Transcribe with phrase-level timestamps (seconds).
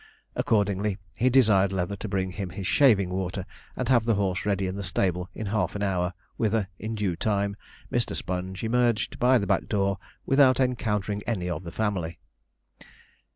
[0.35, 4.65] Accordingly, he desired Leather to bring him his shaving water, and have the horse ready
[4.65, 7.55] in the stable in half an hour, whither, in due time,
[7.91, 8.15] Mr.
[8.15, 12.17] Sponge emerged by the back door, without encountering any of the family.